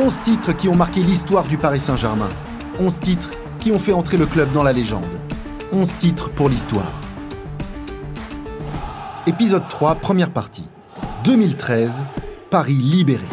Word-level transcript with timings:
11 0.00 0.22
titres 0.22 0.52
qui 0.52 0.68
ont 0.68 0.76
marqué 0.76 1.02
l'histoire 1.02 1.48
du 1.48 1.58
Paris 1.58 1.80
Saint-Germain. 1.80 2.28
11 2.78 3.00
titres 3.00 3.30
qui 3.58 3.72
ont 3.72 3.80
fait 3.80 3.92
entrer 3.92 4.16
le 4.16 4.26
club 4.26 4.52
dans 4.52 4.62
la 4.62 4.72
légende. 4.72 5.02
11 5.72 5.98
titres 5.98 6.30
pour 6.30 6.48
l'histoire. 6.48 6.92
Épisode 9.26 9.68
3, 9.68 9.96
première 9.96 10.32
partie. 10.32 10.68
2013, 11.24 12.04
Paris 12.48 12.74
libéré. 12.74 13.24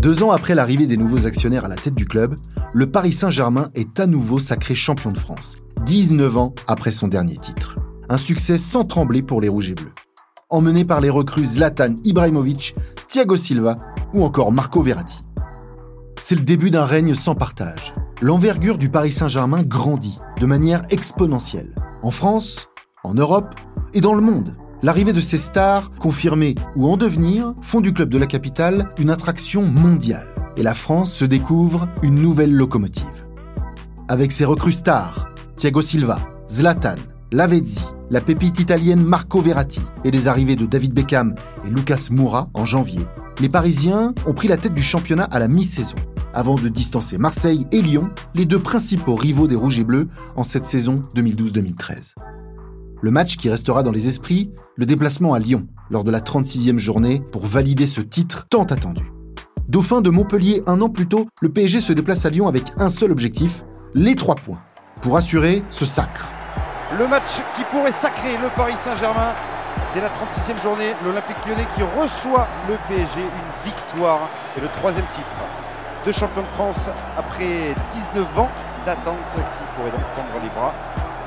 Deux 0.00 0.22
ans 0.22 0.30
après 0.30 0.54
l'arrivée 0.54 0.86
des 0.86 0.96
nouveaux 0.96 1.26
actionnaires 1.26 1.64
à 1.64 1.68
la 1.68 1.74
tête 1.74 1.96
du 1.96 2.06
club, 2.06 2.36
le 2.72 2.88
Paris 2.88 3.12
Saint-Germain 3.12 3.70
est 3.74 3.98
à 3.98 4.06
nouveau 4.06 4.38
sacré 4.38 4.76
champion 4.76 5.10
de 5.10 5.18
France, 5.18 5.56
19 5.84 6.36
ans 6.36 6.54
après 6.68 6.92
son 6.92 7.08
dernier 7.08 7.38
titre. 7.38 7.80
Un 8.08 8.16
succès 8.16 8.56
sans 8.56 8.84
trembler 8.84 9.22
pour 9.22 9.40
les 9.40 9.48
Rouges 9.48 9.70
et 9.70 9.74
Bleus. 9.74 9.92
Emmené 10.52 10.84
par 10.84 11.00
les 11.00 11.10
recrues 11.10 11.44
Zlatan 11.44 11.90
Ibrahimovic, 12.04 12.74
Thiago 13.06 13.36
Silva 13.36 13.78
ou 14.12 14.24
encore 14.24 14.50
Marco 14.50 14.82
Verratti. 14.82 15.22
C'est 16.18 16.34
le 16.34 16.40
début 16.40 16.70
d'un 16.70 16.84
règne 16.84 17.14
sans 17.14 17.36
partage. 17.36 17.94
L'envergure 18.20 18.76
du 18.76 18.88
Paris 18.88 19.12
Saint-Germain 19.12 19.62
grandit 19.62 20.18
de 20.40 20.46
manière 20.46 20.82
exponentielle. 20.90 21.72
En 22.02 22.10
France, 22.10 22.68
en 23.04 23.14
Europe 23.14 23.54
et 23.94 24.00
dans 24.00 24.12
le 24.12 24.22
monde. 24.22 24.56
L'arrivée 24.82 25.12
de 25.12 25.20
ces 25.20 25.38
stars, 25.38 25.92
confirmées 25.92 26.56
ou 26.74 26.90
en 26.90 26.96
devenir, 26.96 27.54
font 27.62 27.80
du 27.80 27.92
club 27.92 28.08
de 28.08 28.18
la 28.18 28.26
capitale 28.26 28.90
une 28.98 29.10
attraction 29.10 29.62
mondiale. 29.62 30.34
Et 30.56 30.64
la 30.64 30.74
France 30.74 31.12
se 31.12 31.24
découvre 31.24 31.88
une 32.02 32.16
nouvelle 32.16 32.52
locomotive. 32.52 33.04
Avec 34.08 34.32
ses 34.32 34.44
recrues 34.44 34.72
stars, 34.72 35.28
Thiago 35.54 35.80
Silva, 35.80 36.18
Zlatan, 36.48 36.96
Lavezzi, 37.30 37.84
la 38.10 38.20
pépite 38.20 38.58
italienne 38.58 39.02
Marco 39.02 39.40
Verratti 39.40 39.80
et 40.04 40.10
les 40.10 40.26
arrivées 40.26 40.56
de 40.56 40.66
David 40.66 40.94
Beckham 40.94 41.34
et 41.64 41.68
Lucas 41.68 42.08
Moura 42.10 42.50
en 42.54 42.66
janvier, 42.66 43.06
les 43.40 43.48
Parisiens 43.48 44.14
ont 44.26 44.34
pris 44.34 44.48
la 44.48 44.56
tête 44.56 44.74
du 44.74 44.82
championnat 44.82 45.24
à 45.24 45.38
la 45.38 45.48
mi-saison, 45.48 45.96
avant 46.34 46.56
de 46.56 46.68
distancer 46.68 47.18
Marseille 47.18 47.66
et 47.72 47.80
Lyon, 47.80 48.02
les 48.34 48.44
deux 48.44 48.58
principaux 48.58 49.14
rivaux 49.14 49.46
des 49.46 49.54
Rouges 49.54 49.78
et 49.78 49.84
Bleus 49.84 50.08
en 50.36 50.42
cette 50.42 50.66
saison 50.66 50.96
2012-2013. 51.14 52.14
Le 53.02 53.10
match 53.10 53.36
qui 53.36 53.48
restera 53.48 53.82
dans 53.82 53.92
les 53.92 54.08
esprits, 54.08 54.52
le 54.76 54.84
déplacement 54.86 55.32
à 55.32 55.38
Lyon, 55.38 55.66
lors 55.88 56.04
de 56.04 56.10
la 56.10 56.20
36e 56.20 56.76
journée, 56.76 57.22
pour 57.32 57.46
valider 57.46 57.86
ce 57.86 58.02
titre 58.02 58.46
tant 58.50 58.64
attendu. 58.64 59.10
Dauphin 59.68 60.00
de 60.00 60.10
Montpellier 60.10 60.62
un 60.66 60.80
an 60.80 60.88
plus 60.88 61.06
tôt, 61.06 61.26
le 61.40 61.48
PSG 61.48 61.80
se 61.80 61.92
déplace 61.92 62.26
à 62.26 62.30
Lyon 62.30 62.48
avec 62.48 62.64
un 62.76 62.90
seul 62.90 63.12
objectif, 63.12 63.64
les 63.94 64.16
trois 64.16 64.34
points, 64.34 64.60
pour 65.00 65.16
assurer 65.16 65.62
ce 65.70 65.86
sacre. 65.86 66.30
Le 66.98 67.06
match 67.06 67.40
qui 67.56 67.62
pourrait 67.64 67.92
sacrer 67.92 68.36
le 68.42 68.48
Paris 68.56 68.74
Saint-Germain, 68.78 69.32
c'est 69.94 70.00
la 70.00 70.08
36e 70.08 70.60
journée, 70.60 70.92
l'Olympique 71.04 71.36
lyonnais 71.46 71.66
qui 71.76 71.82
reçoit 71.82 72.48
le 72.68 72.74
PSG, 72.88 73.20
une 73.20 73.64
victoire 73.64 74.28
et 74.58 74.60
le 74.60 74.66
troisième 74.68 75.06
titre 75.14 75.34
de 76.04 76.12
champion 76.12 76.42
de 76.42 76.46
France 76.56 76.88
après 77.16 77.74
19 77.92 78.38
ans 78.38 78.48
d'attente 78.84 79.16
qui 79.34 79.64
pourrait 79.76 79.92
donc 79.92 80.00
tendre 80.16 80.42
les 80.42 80.48
bras 80.48 80.74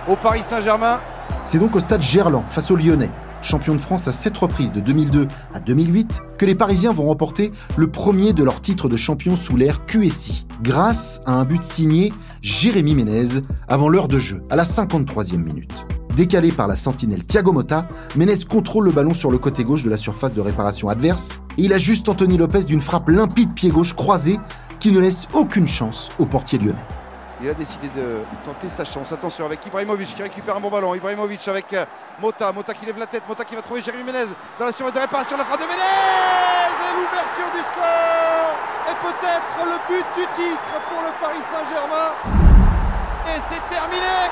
au 0.08 0.17
Paris 0.17 0.44
Saint-Germain. 0.45 1.00
C'est 1.45 1.59
donc 1.59 1.75
au 1.75 1.80
stade 1.80 2.02
Gerland, 2.02 2.44
face 2.50 2.70
aux 2.70 2.75
Lyonnais, 2.75 3.11
champion 3.44 3.75
de 3.75 3.80
France 3.80 4.08
à 4.08 4.13
sept 4.13 4.38
reprises 4.38 4.72
de 4.72 4.80
2002 4.80 5.27
à 5.53 5.59
2008, 5.59 6.22
que 6.38 6.45
les 6.45 6.55
Parisiens 6.55 6.94
vont 6.94 7.05
remporter 7.05 7.52
le 7.77 7.88
premier 7.88 8.33
de 8.33 8.44
leur 8.44 8.61
titre 8.61 8.88
de 8.88 8.97
champion 8.97 9.36
sous 9.36 9.55
l'ère 9.55 9.86
QSI, 9.86 10.45
grâce 10.61 11.22
à 11.25 11.33
un 11.33 11.44
but 11.44 11.64
signé 11.64 12.11
Jérémy 12.41 12.95
Ménez 12.95 13.41
avant 13.67 13.89
l'heure 13.89 14.08
de 14.08 14.19
jeu, 14.19 14.44
à 14.49 14.55
la 14.55 14.64
53e 14.64 15.38
minute. 15.38 15.86
Décalé 16.16 16.52
par 16.52 16.67
la 16.67 16.75
sentinelle 16.75 17.23
Thiago 17.23 17.52
Motta, 17.52 17.81
Ménez 18.16 18.45
contrôle 18.47 18.86
le 18.86 18.91
ballon 18.91 19.14
sur 19.14 19.31
le 19.31 19.39
côté 19.39 19.64
gauche 19.64 19.83
de 19.83 19.89
la 19.89 19.97
surface 19.97 20.33
de 20.33 20.41
réparation 20.41 20.89
adverse 20.89 21.39
et 21.58 21.64
il 21.64 21.73
ajuste 21.73 22.08
Anthony 22.08 22.38
Lopez 22.38 22.64
d'une 22.64 22.81
frappe 22.81 23.09
limpide 23.09 23.53
pied 23.55 23.70
gauche 23.70 23.93
croisé 23.93 24.37
qui 24.80 24.92
ne 24.92 24.99
laisse 24.99 25.27
aucune 25.33 25.67
chance 25.67 26.09
au 26.20 26.26
portier 26.26 26.59
lyonnais. 26.59 27.02
Il 27.42 27.49
a 27.49 27.54
décidé 27.54 27.89
de 27.89 28.21
tenter 28.45 28.70
sa 28.70 28.86
chance. 28.86 29.11
Attention 29.11 29.45
avec 29.45 29.66
Ibrahimovic 29.66 30.16
qui 30.16 30.21
récupère 30.21 30.55
un 30.55 30.60
bon 30.60 30.70
ballon. 30.70 30.95
Ibrahimovic 30.95 31.48
avec 31.48 31.73
euh, 31.73 31.86
Mota. 32.20 32.52
Mota 32.52 32.73
qui 32.73 32.86
lève 32.86 32.98
la 32.98 33.08
tête. 33.08 33.23
Mota 33.27 33.44
qui 33.44 33.55
va 33.55 33.61
trouver 33.61 33.82
Jérémy 33.82 34.04
Ménez 34.04 34.26
dans 34.60 34.66
la 34.66 34.71
surface 34.71 34.94
de 34.94 34.99
réparation. 34.99 35.38
La 35.38 35.45
frappe 35.45 35.60
de 35.60 35.66
Ménez 35.66 35.82
et 35.82 36.94
l'ouverture 36.95 37.52
du 37.54 37.60
score. 37.60 38.55
Et 38.89 38.95
peut-être 39.02 39.66
le 39.66 39.77
but 39.89 40.05
du 40.16 40.26
titre 40.36 40.73
pour 40.89 41.02
le 41.02 41.11
Paris 41.21 41.44
Saint-Germain. 41.52 42.14
Et 43.27 43.39
c'est 43.50 43.76
terminé. 43.76 44.30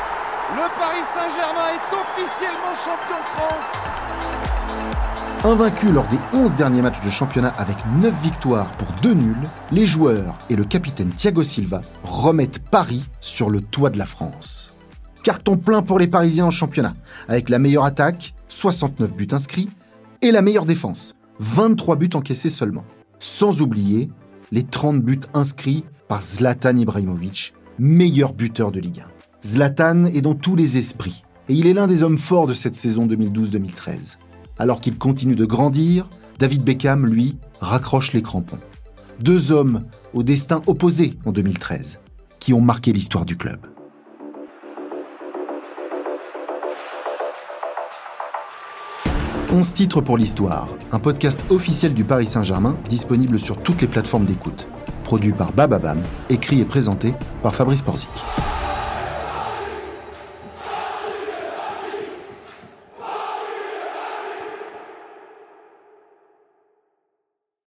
Le 0.53 0.68
Paris 0.79 1.03
Saint-Germain 1.16 1.69
est 1.73 1.88
officiellement 1.95 2.75
champion 2.75 3.19
de 3.19 3.28
France. 3.28 4.50
Invaincus 5.44 5.90
lors 5.90 6.07
des 6.07 6.19
11 6.34 6.53
derniers 6.53 6.84
matchs 6.84 7.03
de 7.03 7.09
championnat 7.09 7.50
avec 7.57 7.78
9 8.00 8.13
victoires 8.22 8.72
pour 8.74 8.90
2 9.02 9.16
nuls, 9.16 9.50
les 9.72 9.88
joueurs 9.88 10.38
et 10.52 10.56
le 10.56 10.63
capitaine 10.63 11.09
Thiago 11.09 11.41
Silva 11.41 11.81
remettent 12.03 12.59
Paris 12.59 13.03
sur 13.22 13.50
le 13.50 13.59
toit 13.59 13.90
de 13.90 13.97
la 13.97 14.06
France. 14.06 14.72
Carton 15.24 15.57
plein 15.57 15.81
pour 15.81 15.97
les 15.97 16.07
Parisiens 16.07 16.46
en 16.46 16.51
championnat, 16.51 16.94
avec 17.28 17.50
la 17.50 17.57
meilleure 17.57 17.85
attaque, 17.85 18.35
69 18.50 19.16
buts 19.16 19.30
inscrits, 19.31 19.69
et 20.22 20.31
la 20.31 20.44
meilleure 20.44 20.66
défense, 20.66 21.16
23 21.40 21.96
buts 21.96 22.09
encaissés 22.13 22.51
seulement. 22.51 22.85
Sans 23.18 23.63
oublier 23.63 24.12
les 24.51 24.63
30 24.63 25.01
buts 25.01 25.22
inscrits 25.34 25.84
par 26.07 26.22
Zlatan 26.22 26.78
Ibrahimovic, 26.78 27.56
meilleur 27.80 28.34
buteur 28.34 28.72
de 28.72 28.80
Ligue 28.80 29.00
1. 29.00 29.47
Zlatan 29.47 30.06
est 30.06 30.22
dans 30.22 30.35
tous 30.35 30.56
les 30.56 30.78
esprits, 30.78 31.24
et 31.50 31.56
il 31.56 31.66
est 31.66 31.74
l'un 31.74 31.88
des 31.88 32.03
hommes 32.03 32.19
forts 32.19 32.46
de 32.46 32.53
cette 32.53 32.75
saison 32.75 33.07
2012-2013 33.07 34.18
alors 34.61 34.79
qu'il 34.79 34.95
continue 34.95 35.33
de 35.33 35.44
grandir, 35.44 36.07
David 36.38 36.63
Beckham, 36.63 37.07
lui, 37.07 37.35
raccroche 37.61 38.13
les 38.13 38.22
crampons. 38.22 38.59
Deux 39.19 39.51
hommes 39.51 39.85
au 40.13 40.22
destin 40.22 40.61
opposé 40.67 41.17
en 41.25 41.31
2013, 41.31 41.97
qui 42.39 42.53
ont 42.53 42.61
marqué 42.61 42.94
l'histoire 42.94 43.25
du 43.25 43.35
club. 43.38 43.57
Onze 49.51 49.73
titres 49.73 50.01
pour 50.01 50.19
l'histoire, 50.19 50.69
un 50.91 51.00
podcast 51.00 51.41
officiel 51.50 51.95
du 51.95 52.03
Paris 52.03 52.27
Saint-Germain 52.27 52.77
disponible 52.88 53.39
sur 53.39 53.57
toutes 53.63 53.81
les 53.81 53.88
plateformes 53.88 54.25
d'écoute. 54.25 54.67
Produit 55.03 55.33
par 55.33 55.53
Bababam, 55.53 56.00
écrit 56.29 56.61
et 56.61 56.66
présenté 56.66 57.16
par 57.41 57.55
Fabrice 57.55 57.81
Porzic. 57.81 58.11